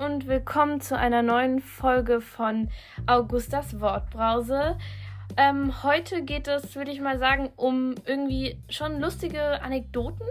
und 0.00 0.28
willkommen 0.28 0.80
zu 0.80 0.96
einer 0.96 1.22
neuen 1.22 1.60
Folge 1.60 2.20
von 2.20 2.68
Augustas 3.06 3.80
Wortbrause. 3.80 4.76
Ähm, 5.36 5.82
heute 5.82 6.22
geht 6.22 6.46
es, 6.46 6.76
würde 6.76 6.92
ich 6.92 7.00
mal 7.00 7.18
sagen, 7.18 7.50
um 7.56 7.94
irgendwie 8.06 8.58
schon 8.68 9.00
lustige 9.00 9.60
Anekdoten. 9.60 10.26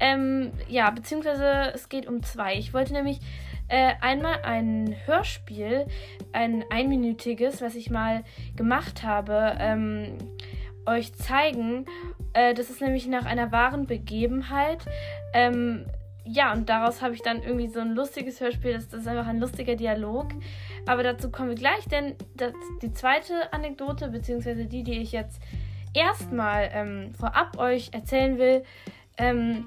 Ähm, 0.00 0.52
ja, 0.68 0.90
beziehungsweise 0.90 1.72
es 1.74 1.88
geht 1.90 2.06
um 2.06 2.22
zwei. 2.22 2.54
Ich 2.54 2.72
wollte 2.72 2.94
nämlich 2.94 3.20
äh, 3.68 3.92
einmal 4.00 4.40
ein 4.42 4.96
Hörspiel, 5.04 5.86
ein 6.32 6.64
einminütiges, 6.70 7.60
was 7.60 7.74
ich 7.74 7.90
mal 7.90 8.24
gemacht 8.56 9.02
habe, 9.02 9.56
ähm, 9.58 10.16
euch 10.86 11.14
zeigen. 11.14 11.84
Äh, 12.32 12.54
das 12.54 12.70
ist 12.70 12.80
nämlich 12.80 13.06
nach 13.06 13.26
einer 13.26 13.52
wahren 13.52 13.86
Begebenheit. 13.86 14.86
Ähm, 15.34 15.84
ja, 16.30 16.52
und 16.52 16.68
daraus 16.68 17.00
habe 17.00 17.14
ich 17.14 17.22
dann 17.22 17.42
irgendwie 17.42 17.68
so 17.68 17.80
ein 17.80 17.94
lustiges 17.94 18.40
Hörspiel. 18.40 18.74
Das, 18.74 18.88
das, 18.88 19.02
ist 19.02 19.08
einfach 19.08 19.26
ein 19.26 19.40
lustiger 19.40 19.76
Dialog. 19.76 20.28
Aber 20.86 21.02
dazu 21.02 21.30
kommen 21.30 21.48
wir 21.48 21.56
gleich, 21.56 21.84
denn 21.90 22.16
das, 22.36 22.52
die 22.82 22.92
zweite 22.92 23.52
Anekdote, 23.52 24.08
beziehungsweise 24.08 24.66
die, 24.66 24.82
die 24.82 25.00
ich 25.00 25.12
jetzt 25.12 25.40
erstmal 25.94 26.70
ähm, 26.72 27.14
vorab 27.14 27.58
euch 27.58 27.90
erzählen 27.92 28.38
will, 28.38 28.62
ähm, 29.16 29.66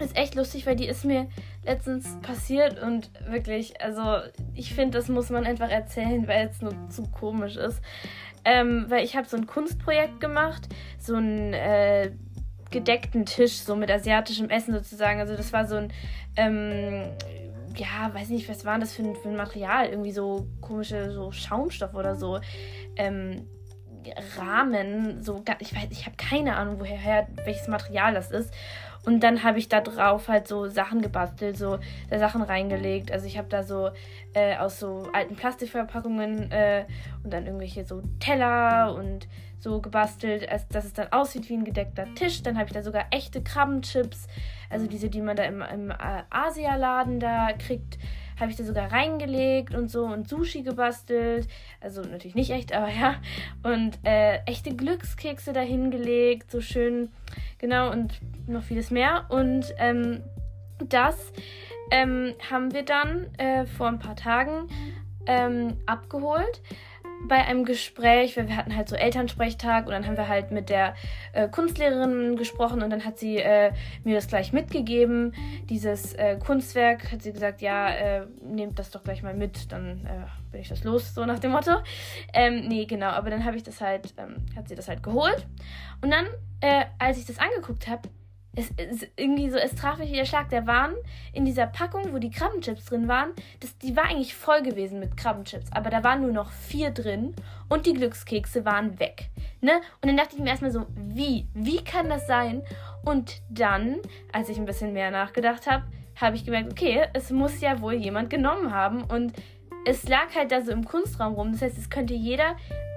ist 0.00 0.16
echt 0.16 0.34
lustig, 0.34 0.66
weil 0.66 0.76
die 0.76 0.86
ist 0.86 1.04
mir 1.04 1.28
letztens 1.64 2.18
passiert 2.22 2.82
und 2.82 3.10
wirklich, 3.28 3.80
also 3.80 4.18
ich 4.54 4.74
finde, 4.74 4.98
das 4.98 5.08
muss 5.08 5.30
man 5.30 5.46
einfach 5.46 5.70
erzählen, 5.70 6.26
weil 6.28 6.48
es 6.48 6.60
nur 6.60 6.74
zu 6.90 7.04
komisch 7.04 7.56
ist. 7.56 7.80
Ähm, 8.44 8.86
weil 8.88 9.04
ich 9.04 9.16
habe 9.16 9.28
so 9.28 9.36
ein 9.36 9.46
Kunstprojekt 9.46 10.20
gemacht, 10.20 10.68
so 10.98 11.14
ein 11.14 11.54
äh, 11.54 12.10
gedeckten 12.72 13.26
Tisch, 13.26 13.58
so 13.58 13.76
mit 13.76 13.90
asiatischem 13.90 14.50
Essen 14.50 14.74
sozusagen. 14.74 15.20
Also 15.20 15.36
das 15.36 15.52
war 15.52 15.66
so 15.66 15.76
ein, 15.76 15.92
ähm, 16.36 17.04
ja, 17.76 18.12
weiß 18.12 18.28
nicht, 18.28 18.48
was 18.48 18.64
war 18.64 18.78
das 18.78 18.94
für 18.94 19.02
ein, 19.02 19.14
für 19.14 19.28
ein 19.28 19.36
Material? 19.36 19.88
Irgendwie 19.88 20.12
so 20.12 20.46
komische, 20.60 21.12
so 21.12 21.30
Schaumstoff 21.30 21.94
oder 21.94 22.16
so. 22.16 22.40
Ähm, 22.96 23.46
Rahmen, 24.36 25.22
so, 25.22 25.42
ich 25.60 25.74
weiß, 25.74 25.86
ich 25.90 26.06
habe 26.06 26.16
keine 26.16 26.56
Ahnung, 26.56 26.80
woher, 26.80 27.28
welches 27.44 27.68
Material 27.68 28.14
das 28.14 28.30
ist. 28.32 28.52
Und 29.04 29.20
dann 29.20 29.42
habe 29.42 29.58
ich 29.58 29.68
da 29.68 29.80
drauf 29.80 30.28
halt 30.28 30.46
so 30.46 30.68
Sachen 30.68 31.02
gebastelt, 31.02 31.56
so 31.56 31.78
da 32.08 32.18
Sachen 32.18 32.42
reingelegt. 32.42 33.10
Also 33.10 33.26
ich 33.26 33.36
habe 33.36 33.48
da 33.48 33.62
so 33.62 33.90
äh, 34.32 34.56
aus 34.56 34.78
so 34.78 35.08
alten 35.12 35.34
Plastikverpackungen 35.34 36.50
äh, 36.52 36.84
und 37.24 37.32
dann 37.32 37.46
irgendwelche 37.46 37.84
so 37.84 38.02
Teller 38.20 38.94
und 38.94 39.26
so 39.58 39.80
gebastelt, 39.80 40.48
als 40.48 40.66
dass 40.68 40.84
es 40.84 40.92
dann 40.92 41.12
aussieht 41.12 41.48
wie 41.48 41.54
ein 41.54 41.64
gedeckter 41.64 42.06
Tisch. 42.14 42.42
Dann 42.42 42.56
habe 42.56 42.66
ich 42.66 42.72
da 42.72 42.82
sogar 42.82 43.06
echte 43.10 43.42
Krabbenchips, 43.42 44.26
also 44.70 44.86
diese, 44.86 45.08
die 45.08 45.20
man 45.20 45.36
da 45.36 45.44
im, 45.44 45.62
im 45.62 45.90
äh, 45.90 46.22
Asialaden 46.30 47.20
da 47.20 47.52
kriegt, 47.52 47.98
habe 48.38 48.50
ich 48.50 48.56
da 48.56 48.64
sogar 48.64 48.92
reingelegt 48.92 49.74
und 49.74 49.90
so 49.90 50.04
und 50.04 50.28
Sushi 50.28 50.62
gebastelt. 50.62 51.48
Also 51.80 52.02
natürlich 52.02 52.34
nicht 52.34 52.50
echt, 52.50 52.74
aber 52.74 52.88
ja. 52.88 53.16
Und 53.62 53.98
äh, 54.04 54.38
echte 54.46 54.74
Glückskekse 54.74 55.52
dahingelegt, 55.52 56.50
so 56.50 56.60
schön, 56.60 57.10
genau, 57.58 57.90
und 57.90 58.20
noch 58.46 58.62
vieles 58.62 58.90
mehr. 58.90 59.26
Und 59.28 59.66
ähm, 59.78 60.22
das 60.88 61.32
ähm, 61.90 62.34
haben 62.50 62.72
wir 62.72 62.84
dann 62.84 63.26
äh, 63.38 63.66
vor 63.66 63.88
ein 63.88 63.98
paar 63.98 64.16
Tagen 64.16 64.68
ähm, 65.26 65.76
abgeholt 65.86 66.60
bei 67.28 67.44
einem 67.44 67.64
Gespräch, 67.64 68.36
weil 68.36 68.48
wir 68.48 68.56
hatten 68.56 68.74
halt 68.76 68.88
so 68.88 68.96
Elternsprechtag 68.96 69.86
und 69.86 69.92
dann 69.92 70.06
haben 70.06 70.16
wir 70.16 70.28
halt 70.28 70.50
mit 70.50 70.68
der 70.68 70.94
äh, 71.32 71.48
Kunstlehrerin 71.48 72.36
gesprochen 72.36 72.82
und 72.82 72.90
dann 72.90 73.04
hat 73.04 73.18
sie 73.18 73.38
äh, 73.38 73.72
mir 74.04 74.14
das 74.14 74.28
gleich 74.28 74.52
mitgegeben. 74.52 75.34
Dieses 75.68 76.14
äh, 76.14 76.36
Kunstwerk 76.36 77.12
hat 77.12 77.22
sie 77.22 77.32
gesagt, 77.32 77.62
ja, 77.62 77.88
äh, 77.88 78.26
nehmt 78.42 78.78
das 78.78 78.90
doch 78.90 79.02
gleich 79.02 79.22
mal 79.22 79.34
mit, 79.34 79.70
dann 79.72 80.06
äh, 80.06 80.50
bin 80.50 80.60
ich 80.60 80.68
das 80.68 80.84
los, 80.84 81.14
so 81.14 81.24
nach 81.24 81.38
dem 81.38 81.52
Motto. 81.52 81.72
Ähm, 82.32 82.68
nee, 82.68 82.84
genau, 82.84 83.08
aber 83.08 83.30
dann 83.30 83.44
habe 83.44 83.56
ich 83.56 83.62
das 83.62 83.80
halt, 83.80 84.14
ähm, 84.18 84.36
hat 84.56 84.68
sie 84.68 84.74
das 84.74 84.88
halt 84.88 85.02
geholt. 85.02 85.46
Und 86.00 86.10
dann, 86.10 86.26
äh, 86.60 86.84
als 86.98 87.18
ich 87.18 87.26
das 87.26 87.38
angeguckt 87.38 87.88
habe, 87.88 88.08
es 88.54 88.70
ist 88.70 89.08
irgendwie 89.16 89.48
so, 89.50 89.56
es 89.56 89.74
traf 89.74 89.98
mich 89.98 90.10
wie 90.10 90.16
der 90.16 90.24
Schlag. 90.24 90.50
Der 90.50 90.66
waren 90.66 90.94
in 91.32 91.44
dieser 91.44 91.66
Packung, 91.66 92.12
wo 92.12 92.18
die 92.18 92.30
Krabbenchips 92.30 92.84
drin 92.84 93.08
waren, 93.08 93.30
das, 93.60 93.76
die 93.78 93.96
war 93.96 94.04
eigentlich 94.04 94.34
voll 94.34 94.62
gewesen 94.62 95.00
mit 95.00 95.16
Krabbenchips, 95.16 95.72
aber 95.72 95.90
da 95.90 96.04
waren 96.04 96.20
nur 96.20 96.32
noch 96.32 96.50
vier 96.50 96.90
drin 96.90 97.34
und 97.68 97.86
die 97.86 97.94
Glückskekse 97.94 98.64
waren 98.64 98.98
weg. 98.98 99.30
Ne? 99.60 99.80
Und 100.00 100.08
dann 100.08 100.16
dachte 100.16 100.36
ich 100.36 100.42
mir 100.42 100.50
erstmal 100.50 100.72
so, 100.72 100.86
wie? 100.94 101.46
Wie 101.54 101.82
kann 101.82 102.08
das 102.08 102.26
sein? 102.26 102.62
Und 103.04 103.40
dann, 103.48 104.00
als 104.32 104.48
ich 104.48 104.58
ein 104.58 104.66
bisschen 104.66 104.92
mehr 104.92 105.10
nachgedacht 105.10 105.70
habe, 105.70 105.84
habe 106.20 106.36
ich 106.36 106.44
gemerkt, 106.44 106.70
okay, 106.70 107.06
es 107.14 107.30
muss 107.30 107.60
ja 107.60 107.80
wohl 107.80 107.94
jemand 107.94 108.28
genommen 108.28 108.72
haben 108.72 109.04
und 109.04 109.32
es 109.84 110.08
lag 110.08 110.34
halt 110.34 110.52
da 110.52 110.60
so 110.60 110.70
im 110.70 110.84
Kunstraum 110.84 111.34
rum. 111.34 111.52
Das 111.52 111.62
heißt, 111.62 111.78
es 111.78 111.90
könnte 111.90 112.14
jeder 112.14 112.56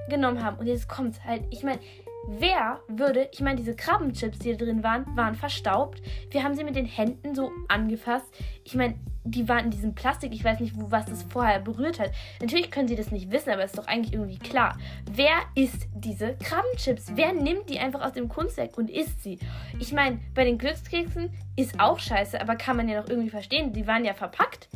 genommen 0.10 0.44
haben. 0.44 0.58
Und 0.58 0.68
jetzt 0.68 0.88
kommt 0.88 1.24
halt, 1.26 1.44
ich 1.50 1.64
meine, 1.64 1.80
Wer 2.28 2.80
würde, 2.88 3.30
ich 3.32 3.42
meine, 3.42 3.58
diese 3.58 3.76
Krabbenchips, 3.76 4.40
die 4.40 4.52
da 4.52 4.66
drin 4.66 4.84
waren, 4.84 5.06
waren 5.16 5.36
verstaubt. 5.36 6.02
Wir 6.32 6.44
haben 6.44 6.56
sie 6.56 6.64
mit 6.64 6.76
den 6.76 6.86
Händen 6.86 7.36
so 7.36 7.52
angefasst. 7.68 8.26
Ich 8.64 8.76
meine, 8.76 8.96
die 9.24 9.48
waren 9.48 9.66
in 9.66 9.72
diesem 9.72 9.96
Plastik. 9.96 10.34
Ich 10.34 10.44
weiß 10.44 10.60
nicht, 10.60 10.76
wo, 10.76 10.90
was 10.92 11.06
das 11.06 11.24
vorher 11.24 11.60
berührt 11.60 12.00
hat. 12.00 12.12
Natürlich 12.42 12.72
können 12.72 12.88
sie 12.88 12.96
das 12.96 13.12
nicht 13.12 13.32
wissen, 13.32 13.52
aber 13.52 13.64
es 13.64 13.72
ist 13.72 13.78
doch 13.78 13.88
eigentlich 13.88 14.14
irgendwie 14.14 14.40
klar. 14.40 14.78
Wer 15.12 15.36
isst 15.56 15.88
diese 15.94 16.36
Krabbenchips? 16.36 17.12
Wer 17.16 17.34
nimmt 17.34 17.70
die 17.70 17.80
einfach 17.80 18.02
aus 18.02 18.14
dem 18.14 18.28
Kunstwerk 18.28 18.78
und 18.78 18.90
isst 18.90 19.22
sie? 19.24 19.40
Ich 19.80 19.94
meine, 19.94 20.20
bei 20.34 20.46
den 20.46 20.58
Glückskeksen 20.58 21.32
ist 21.56 21.80
auch 21.80 22.00
scheiße, 22.00 22.40
aber 22.42 22.56
kann 22.56 22.78
man 22.78 22.90
ja 22.90 23.02
noch 23.02 23.10
irgendwie 23.10 23.30
verstehen. 23.30 23.74
Die 23.74 23.88
waren 23.88 24.06
ja 24.06 24.14
verpackt. 24.14 24.68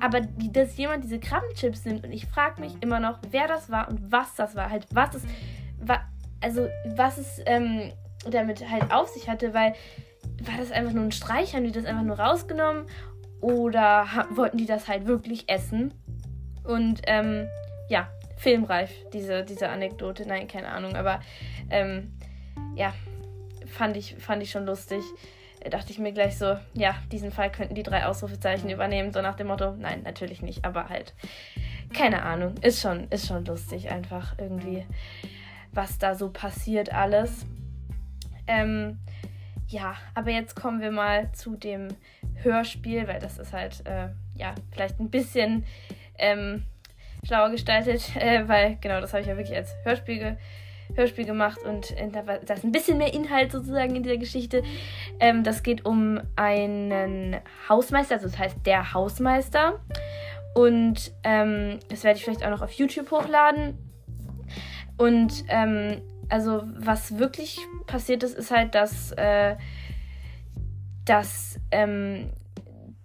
Aber 0.00 0.20
die, 0.20 0.52
dass 0.52 0.76
jemand 0.76 1.04
diese 1.04 1.18
Krabbenchips 1.18 1.84
nimmt 1.84 2.04
und 2.04 2.12
ich 2.12 2.26
frage 2.26 2.60
mich 2.60 2.72
immer 2.80 3.00
noch, 3.00 3.18
wer 3.30 3.48
das 3.48 3.70
war 3.70 3.88
und 3.88 4.12
was 4.12 4.34
das 4.36 4.54
war. 4.54 4.70
Halt, 4.70 4.86
was 4.92 5.14
es 5.14 5.22
war 5.80 6.06
also 6.40 6.68
was 6.84 7.18
es 7.18 7.40
ähm, 7.46 7.92
damit 8.28 8.68
halt 8.68 8.92
auf 8.92 9.08
sich 9.08 9.28
hatte, 9.28 9.54
weil 9.54 9.74
war 10.42 10.56
das 10.58 10.70
einfach 10.70 10.92
nur 10.92 11.04
ein 11.04 11.12
Streich? 11.12 11.54
Haben 11.54 11.64
die 11.64 11.72
das 11.72 11.84
einfach 11.84 12.04
nur 12.04 12.18
rausgenommen? 12.18 12.86
Oder 13.40 14.06
wollten 14.30 14.58
die 14.58 14.66
das 14.66 14.88
halt 14.88 15.06
wirklich 15.06 15.48
essen? 15.48 15.94
Und 16.64 17.02
ähm, 17.06 17.48
ja, 17.88 18.08
filmreif, 18.36 18.90
diese, 19.12 19.44
diese 19.44 19.68
Anekdote. 19.68 20.26
Nein, 20.26 20.48
keine 20.48 20.68
Ahnung, 20.68 20.96
aber 20.96 21.20
ähm, 21.70 22.12
ja, 22.74 22.92
fand 23.66 23.96
ich, 23.96 24.16
fand 24.16 24.42
ich 24.42 24.50
schon 24.50 24.66
lustig. 24.66 25.02
Da 25.62 25.70
dachte 25.70 25.90
ich 25.90 25.98
mir 25.98 26.12
gleich 26.12 26.38
so, 26.38 26.56
ja, 26.74 26.94
diesen 27.10 27.32
Fall 27.32 27.50
könnten 27.50 27.74
die 27.74 27.82
drei 27.82 28.06
Ausrufezeichen 28.06 28.70
übernehmen, 28.70 29.12
so 29.12 29.20
nach 29.22 29.34
dem 29.34 29.48
Motto, 29.48 29.74
nein, 29.76 30.02
natürlich 30.04 30.40
nicht, 30.40 30.64
aber 30.64 30.88
halt, 30.88 31.14
keine 31.92 32.22
Ahnung, 32.22 32.54
ist 32.62 32.80
schon, 32.80 33.08
ist 33.08 33.26
schon 33.26 33.44
lustig 33.44 33.90
einfach 33.90 34.38
irgendwie 34.38 34.86
was 35.72 35.98
da 35.98 36.14
so 36.14 36.30
passiert 36.30 36.92
alles. 36.92 37.46
Ähm, 38.46 38.98
ja, 39.68 39.96
aber 40.14 40.30
jetzt 40.30 40.56
kommen 40.56 40.80
wir 40.80 40.90
mal 40.90 41.30
zu 41.32 41.56
dem 41.56 41.88
Hörspiel, 42.42 43.06
weil 43.06 43.20
das 43.20 43.38
ist 43.38 43.52
halt, 43.52 43.84
äh, 43.86 44.08
ja, 44.34 44.54
vielleicht 44.72 44.98
ein 44.98 45.10
bisschen 45.10 45.64
ähm, 46.18 46.64
schlauer 47.26 47.50
gestaltet, 47.50 48.16
äh, 48.20 48.48
weil 48.48 48.76
genau, 48.80 49.00
das 49.00 49.12
habe 49.12 49.22
ich 49.22 49.28
ja 49.28 49.36
wirklich 49.36 49.56
als 49.56 49.74
Hörspiel, 49.84 50.18
ge 50.18 50.36
Hörspiel 50.94 51.26
gemacht 51.26 51.58
und 51.66 51.94
da, 52.12 52.22
da 52.22 52.54
ist 52.54 52.64
ein 52.64 52.72
bisschen 52.72 52.96
mehr 52.96 53.12
Inhalt 53.12 53.52
sozusagen 53.52 53.94
in 53.94 54.02
dieser 54.02 54.16
Geschichte. 54.16 54.62
Ähm, 55.20 55.44
das 55.44 55.62
geht 55.62 55.84
um 55.84 56.18
einen 56.34 57.36
Hausmeister, 57.68 58.14
also 58.14 58.26
das 58.26 58.38
heißt 58.38 58.56
der 58.64 58.94
Hausmeister. 58.94 59.80
Und 60.54 61.12
ähm, 61.24 61.78
das 61.90 62.04
werde 62.04 62.16
ich 62.16 62.24
vielleicht 62.24 62.42
auch 62.42 62.50
noch 62.50 62.62
auf 62.62 62.72
YouTube 62.72 63.10
hochladen. 63.10 63.76
Und 64.98 65.44
ähm, 65.48 66.02
also 66.28 66.62
was 66.76 67.18
wirklich 67.18 67.58
passiert 67.86 68.22
ist, 68.22 68.36
ist 68.36 68.50
halt, 68.50 68.74
dass, 68.74 69.12
äh, 69.12 69.56
dass 71.04 71.58
ähm, 71.70 72.30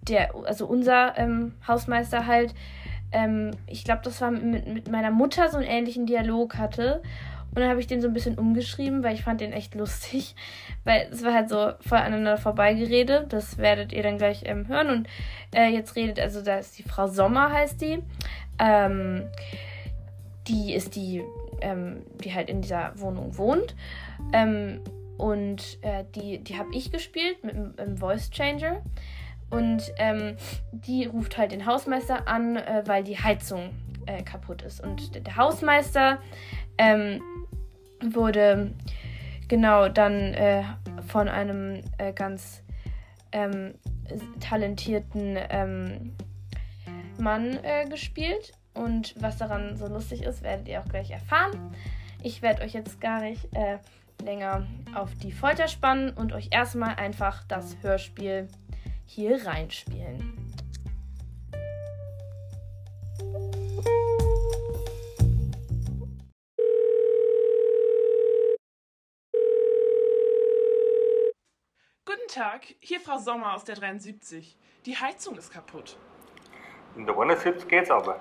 der, 0.02 0.34
also 0.44 0.66
unser 0.66 1.16
ähm, 1.16 1.54
Hausmeister 1.66 2.26
halt, 2.26 2.54
ähm, 3.12 3.52
ich 3.66 3.84
glaube, 3.84 4.02
das 4.04 4.20
war 4.20 4.30
mit, 4.30 4.66
mit 4.66 4.90
meiner 4.90 5.10
Mutter 5.10 5.48
so 5.48 5.56
einen 5.56 5.66
ähnlichen 5.66 6.04
Dialog 6.04 6.58
hatte. 6.58 7.00
Und 7.54 7.60
dann 7.60 7.70
habe 7.70 7.78
ich 7.78 7.86
den 7.86 8.00
so 8.00 8.08
ein 8.08 8.12
bisschen 8.12 8.36
umgeschrieben, 8.36 9.04
weil 9.04 9.14
ich 9.14 9.22
fand 9.22 9.40
den 9.40 9.52
echt 9.52 9.76
lustig. 9.76 10.34
Weil 10.84 11.08
es 11.12 11.24
war 11.24 11.32
halt 11.32 11.48
so 11.48 11.72
voll 11.80 11.98
aneinander 11.98 12.36
vorbeigeredet. 12.36 13.32
Das 13.32 13.58
werdet 13.58 13.92
ihr 13.92 14.02
dann 14.02 14.18
gleich 14.18 14.42
ähm, 14.44 14.66
hören. 14.66 14.90
Und 14.90 15.08
äh, 15.54 15.68
jetzt 15.68 15.94
redet, 15.94 16.18
also 16.18 16.42
da 16.42 16.58
ist 16.58 16.76
die 16.76 16.82
Frau 16.82 17.06
Sommer, 17.06 17.52
heißt 17.52 17.80
die. 17.80 18.02
Ähm, 18.58 19.28
die 20.48 20.74
ist 20.74 20.96
die 20.96 21.22
ähm, 21.64 22.02
die 22.22 22.34
halt 22.34 22.48
in 22.48 22.60
dieser 22.60 22.92
Wohnung 23.00 23.36
wohnt. 23.38 23.74
Ähm, 24.32 24.80
und 25.16 25.78
äh, 25.82 26.04
die, 26.14 26.38
die 26.38 26.58
habe 26.58 26.70
ich 26.74 26.92
gespielt 26.92 27.42
mit 27.42 27.54
einem 27.54 27.96
Voice 27.96 28.30
Changer. 28.30 28.82
Und 29.50 29.92
ähm, 29.98 30.36
die 30.72 31.06
ruft 31.06 31.38
halt 31.38 31.52
den 31.52 31.66
Hausmeister 31.66 32.26
an, 32.26 32.56
äh, 32.56 32.82
weil 32.86 33.04
die 33.04 33.18
Heizung 33.18 33.70
äh, 34.06 34.22
kaputt 34.22 34.62
ist. 34.62 34.82
Und 34.82 35.26
der 35.26 35.36
Hausmeister 35.36 36.18
ähm, 36.78 37.22
wurde 38.02 38.72
genau 39.48 39.88
dann 39.88 40.34
äh, 40.34 40.64
von 41.06 41.28
einem 41.28 41.82
äh, 41.98 42.12
ganz 42.12 42.62
ähm, 43.32 43.74
talentierten 44.40 45.38
ähm, 45.50 46.16
Mann 47.18 47.58
äh, 47.62 47.88
gespielt. 47.88 48.52
Und 48.74 49.14
was 49.20 49.38
daran 49.38 49.76
so 49.76 49.86
lustig 49.86 50.22
ist, 50.22 50.42
werdet 50.42 50.68
ihr 50.68 50.80
auch 50.80 50.88
gleich 50.88 51.10
erfahren. 51.10 51.74
Ich 52.22 52.42
werde 52.42 52.62
euch 52.62 52.72
jetzt 52.72 53.00
gar 53.00 53.20
nicht 53.20 53.54
äh, 53.54 53.78
länger 54.22 54.66
auf 54.94 55.14
die 55.16 55.32
Folter 55.32 55.68
spannen 55.68 56.10
und 56.10 56.32
euch 56.32 56.48
erstmal 56.50 56.96
einfach 56.96 57.44
das 57.44 57.76
Hörspiel 57.82 58.48
hier 59.06 59.46
reinspielen. 59.46 60.52
Guten 72.04 72.28
Tag, 72.28 72.74
hier 72.80 73.00
Frau 73.00 73.18
Sommer 73.18 73.54
aus 73.54 73.64
der 73.64 73.76
73. 73.76 74.56
Die 74.86 74.96
Heizung 74.96 75.36
ist 75.36 75.52
kaputt. 75.52 75.96
In 76.96 77.06
der 77.06 77.16
71 77.16 77.68
geht's 77.68 77.90
aber. 77.90 78.20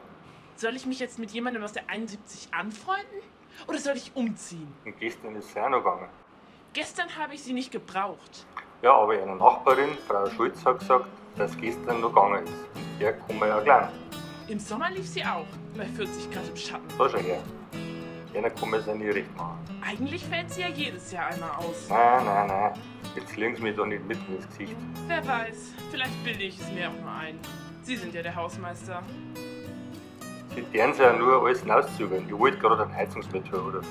Soll 0.56 0.76
ich 0.76 0.86
mich 0.86 1.00
jetzt 1.00 1.20
mit 1.20 1.32
jemandem 1.32 1.64
aus 1.64 1.74
der 1.74 1.90
71 1.90 2.54
anfreunden? 2.54 3.20
Oder 3.68 3.80
soll 3.80 3.96
ich 3.98 4.12
umziehen? 4.16 4.72
Und 4.86 5.00
gestern 5.00 5.36
ist 5.36 5.50
es 5.50 5.58
auch 5.58 5.70
noch 5.70 5.80
gegangen. 5.84 6.10
Gestern 6.74 7.16
habe 7.18 7.34
ich 7.36 7.44
sie 7.44 7.54
nicht 7.54 7.72
gebraucht. 7.72 8.46
Ja, 8.82 8.94
aber 8.94 9.14
eine 9.14 9.36
Nachbarin, 9.36 9.98
Frau 10.08 10.30
Schulz, 10.30 10.64
hat 10.66 10.80
gesagt, 10.80 11.06
dass 11.38 11.58
gestern 11.58 12.02
noch 12.02 12.10
gegangen 12.10 12.44
ist. 12.44 13.00
Der 13.00 13.14
kann 13.14 13.40
man 13.40 13.50
ja 13.50 13.60
gleich. 13.60 13.90
Im 14.48 14.60
Sommer 14.60 14.90
lief 14.92 15.08
sie 15.08 15.24
auch, 15.24 15.46
bei 15.76 15.86
40 15.86 16.32
Grad 16.32 16.50
im 16.50 16.56
Schatten. 16.56 16.88
Da 16.98 17.10
schau 17.10 17.18
her. 17.20 17.42
Man 18.34 18.74
es 18.74 18.86
ja 18.88 18.96
nie 18.96 19.10
recht 19.10 19.36
machen. 19.38 19.60
Eigentlich 19.82 20.26
fällt 20.26 20.52
sie 20.52 20.62
ja 20.62 20.70
jedes 20.70 21.12
Jahr 21.12 21.28
einmal 21.28 21.52
aus. 21.52 21.88
Nein, 21.90 22.26
nein, 22.26 22.48
nein. 22.48 22.74
Jetzt 23.16 23.38
legen 23.38 23.56
sie 23.56 23.62
mich 23.62 23.76
da 23.76 23.86
nicht 23.86 24.04
mitten 24.06 24.36
ins 24.36 24.48
Gesicht. 24.48 24.76
Wer 25.08 25.26
weiß, 25.28 25.74
vielleicht 25.92 26.24
bilde 26.24 26.44
ich 26.44 26.60
es 26.60 26.72
mir 26.72 26.90
auch 26.90 27.00
nur 27.00 27.12
ein. 27.12 27.40
Sie 27.84 27.96
sind 27.96 28.14
ja 28.14 28.24
der 28.24 28.36
Hausmeister. 28.36 29.04
Sie 30.56 30.62
deren 30.62 30.96
ja 30.98 31.14
nur 31.14 31.44
alles 31.44 31.62
hinauszögern. 31.62 32.26
Ich 32.28 32.38
wollte 32.38 32.60
gerade 32.60 32.84
einen 32.84 32.96
Heizungsmetall 32.96 33.60
rufen. 33.60 33.88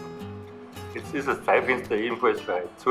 Jetzt 0.94 1.12
ist 1.12 1.26
das 1.26 1.42
Zeitfenster 1.44 1.96
ebenfalls 1.96 2.40
für 2.40 2.54
heute 2.54 2.76
zu. 2.76 2.90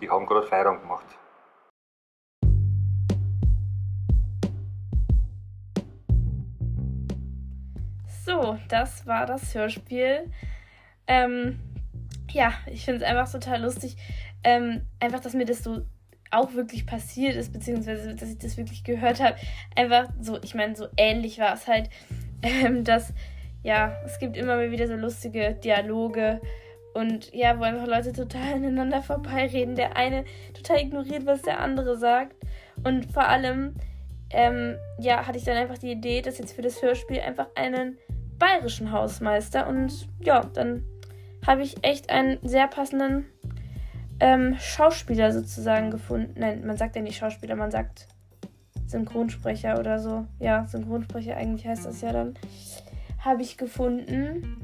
Die 0.00 0.08
haben 0.08 0.26
gerade 0.26 0.46
Feierabend 0.46 0.82
gemacht. 0.82 1.06
So, 8.24 8.56
das 8.68 9.04
war 9.06 9.26
das 9.26 9.54
Hörspiel. 9.56 10.30
Ähm, 11.08 11.58
ja, 12.30 12.52
ich 12.66 12.84
finde 12.84 13.04
es 13.04 13.10
einfach 13.10 13.32
total 13.32 13.62
lustig. 13.62 13.96
Ähm, 14.44 14.86
einfach, 15.00 15.18
dass 15.18 15.34
mir 15.34 15.46
das 15.46 15.64
so 15.64 15.84
auch 16.30 16.54
wirklich 16.54 16.86
passiert 16.86 17.36
ist, 17.36 17.52
beziehungsweise 17.52 18.14
dass 18.14 18.30
ich 18.30 18.38
das 18.38 18.56
wirklich 18.56 18.84
gehört 18.84 19.22
habe. 19.22 19.36
Einfach 19.76 20.08
so, 20.20 20.38
ich 20.42 20.54
meine, 20.54 20.76
so 20.76 20.86
ähnlich 20.96 21.38
war 21.38 21.54
es 21.54 21.66
halt, 21.66 21.90
ähm, 22.42 22.84
dass, 22.84 23.12
ja, 23.62 23.96
es 24.04 24.18
gibt 24.18 24.36
immer 24.36 24.56
mal 24.56 24.70
wieder 24.70 24.86
so 24.86 24.94
lustige 24.94 25.54
Dialoge 25.54 26.40
und 26.94 27.32
ja, 27.32 27.58
wo 27.58 27.64
einfach 27.64 27.86
Leute 27.86 28.12
total 28.12 28.54
aneinander 28.54 29.02
vorbeireden. 29.02 29.74
Der 29.74 29.96
eine 29.96 30.24
total 30.54 30.80
ignoriert, 30.80 31.26
was 31.26 31.42
der 31.42 31.60
andere 31.60 31.96
sagt. 31.96 32.34
Und 32.84 33.12
vor 33.12 33.28
allem, 33.28 33.74
ähm, 34.30 34.76
ja, 34.98 35.26
hatte 35.26 35.38
ich 35.38 35.44
dann 35.44 35.56
einfach 35.56 35.78
die 35.78 35.92
Idee, 35.92 36.22
dass 36.22 36.38
jetzt 36.38 36.54
für 36.54 36.62
das 36.62 36.82
Hörspiel 36.82 37.20
einfach 37.20 37.48
einen 37.54 37.98
bayerischen 38.38 38.92
Hausmeister 38.92 39.66
und 39.66 40.08
ja, 40.20 40.44
dann 40.54 40.84
habe 41.46 41.62
ich 41.62 41.82
echt 41.82 42.10
einen 42.10 42.38
sehr 42.42 42.68
passenden 42.68 43.26
ähm, 44.20 44.56
Schauspieler 44.58 45.32
sozusagen 45.32 45.90
gefunden. 45.90 46.34
Nein, 46.38 46.66
man 46.66 46.76
sagt 46.76 46.96
ja 46.96 47.02
nicht 47.02 47.18
Schauspieler, 47.18 47.56
man 47.56 47.70
sagt 47.70 48.06
Synchronsprecher 48.86 49.78
oder 49.78 49.98
so. 49.98 50.26
Ja, 50.38 50.66
Synchronsprecher 50.66 51.36
eigentlich 51.36 51.66
heißt 51.66 51.86
das 51.86 52.00
ja 52.00 52.12
dann. 52.12 52.34
Habe 53.24 53.42
ich 53.42 53.56
gefunden. 53.56 54.56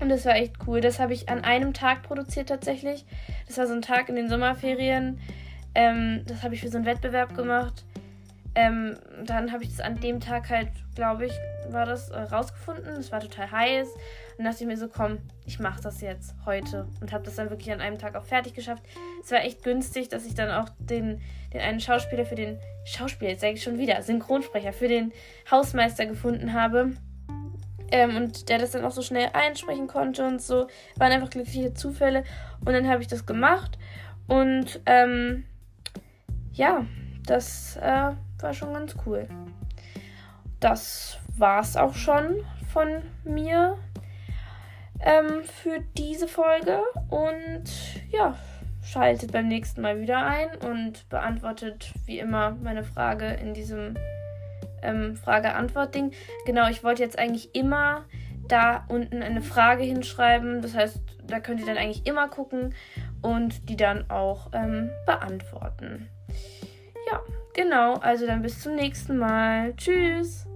Und 0.00 0.08
das 0.08 0.24
war 0.24 0.36
echt 0.36 0.56
cool. 0.66 0.80
Das 0.80 0.98
habe 1.00 1.12
ich 1.12 1.28
an 1.28 1.44
einem 1.44 1.72
Tag 1.72 2.02
produziert 2.02 2.48
tatsächlich. 2.48 3.06
Das 3.46 3.58
war 3.58 3.66
so 3.66 3.74
ein 3.74 3.82
Tag 3.82 4.08
in 4.08 4.16
den 4.16 4.28
Sommerferien. 4.28 5.18
Ähm, 5.74 6.22
das 6.26 6.42
habe 6.42 6.54
ich 6.54 6.60
für 6.60 6.68
so 6.68 6.76
einen 6.76 6.86
Wettbewerb 6.86 7.34
gemacht. 7.34 7.84
Ähm, 8.54 8.96
dann 9.24 9.52
habe 9.52 9.64
ich 9.64 9.70
das 9.70 9.80
an 9.80 10.00
dem 10.00 10.20
Tag 10.20 10.48
halt, 10.48 10.68
glaube 10.94 11.26
ich, 11.26 11.32
war 11.74 11.86
das 11.86 12.10
äh, 12.10 12.20
rausgefunden. 12.20 12.96
Es 12.96 13.12
war 13.12 13.20
total 13.20 13.50
heiß. 13.50 13.88
Und 14.38 14.44
dachte 14.44 14.58
ich 14.60 14.66
mir 14.66 14.76
so, 14.76 14.88
komm, 14.88 15.18
ich 15.44 15.58
mache 15.58 15.82
das 15.82 16.00
jetzt 16.00 16.34
heute. 16.46 16.86
Und 17.00 17.12
habe 17.12 17.24
das 17.24 17.36
dann 17.36 17.50
wirklich 17.50 17.72
an 17.72 17.80
einem 17.80 17.98
Tag 17.98 18.16
auch 18.16 18.24
fertig 18.24 18.54
geschafft. 18.54 18.82
Es 19.22 19.30
war 19.30 19.44
echt 19.44 19.62
günstig, 19.62 20.08
dass 20.08 20.26
ich 20.26 20.34
dann 20.34 20.50
auch 20.50 20.70
den, 20.78 21.20
den 21.52 21.60
einen 21.60 21.80
Schauspieler 21.80 22.24
für 22.24 22.34
den 22.34 22.58
Schauspieler, 22.84 23.32
jetzt 23.32 23.40
sage 23.40 23.54
ich 23.54 23.62
schon 23.62 23.78
wieder, 23.78 24.00
Synchronsprecher 24.02 24.72
für 24.72 24.88
den 24.88 25.12
Hausmeister 25.50 26.06
gefunden 26.06 26.52
habe. 26.52 26.92
Ähm, 27.90 28.16
und 28.16 28.48
der 28.48 28.58
das 28.58 28.72
dann 28.72 28.84
auch 28.84 28.92
so 28.92 29.02
schnell 29.02 29.30
einsprechen 29.34 29.86
konnte 29.86 30.26
und 30.26 30.40
so. 30.40 30.68
Waren 30.96 31.12
einfach 31.12 31.30
glückliche 31.30 31.74
Zufälle. 31.74 32.24
Und 32.64 32.72
dann 32.72 32.88
habe 32.88 33.02
ich 33.02 33.08
das 33.08 33.26
gemacht. 33.26 33.78
Und 34.26 34.80
ähm, 34.86 35.44
ja, 36.52 36.86
das 37.26 37.76
äh, 37.76 38.12
war 38.40 38.54
schon 38.54 38.72
ganz 38.72 38.94
cool. 39.06 39.28
Das 40.60 41.18
war's 41.36 41.76
auch 41.76 41.94
schon 41.94 42.36
von 42.72 43.02
mir 43.24 43.76
ähm, 45.00 45.44
für 45.44 45.80
diese 45.96 46.28
Folge. 46.28 46.80
Und 47.08 47.64
ja, 48.10 48.36
schaltet 48.82 49.32
beim 49.32 49.48
nächsten 49.48 49.80
Mal 49.80 50.00
wieder 50.00 50.24
ein 50.24 50.48
und 50.56 51.08
beantwortet 51.08 51.92
wie 52.06 52.18
immer 52.18 52.52
meine 52.62 52.84
Frage 52.84 53.26
in 53.26 53.54
diesem 53.54 53.96
ähm, 54.82 55.16
Frage-Antwort-Ding. 55.16 56.12
Genau, 56.46 56.68
ich 56.68 56.84
wollte 56.84 57.02
jetzt 57.02 57.18
eigentlich 57.18 57.54
immer 57.54 58.04
da 58.48 58.84
unten 58.88 59.22
eine 59.22 59.42
Frage 59.42 59.84
hinschreiben. 59.84 60.60
Das 60.60 60.74
heißt, 60.74 61.00
da 61.26 61.40
könnt 61.40 61.60
ihr 61.60 61.66
dann 61.66 61.78
eigentlich 61.78 62.06
immer 62.06 62.28
gucken 62.28 62.74
und 63.22 63.68
die 63.68 63.76
dann 63.76 64.10
auch 64.10 64.50
ähm, 64.52 64.90
beantworten. 65.06 66.08
Ja, 67.10 67.20
genau. 67.54 67.94
Also 67.94 68.26
dann 68.26 68.42
bis 68.42 68.60
zum 68.60 68.74
nächsten 68.74 69.16
Mal. 69.16 69.74
Tschüss. 69.76 70.46